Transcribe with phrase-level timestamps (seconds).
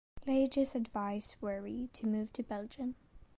[0.25, 2.95] Lages advised Wery to move to Belgium.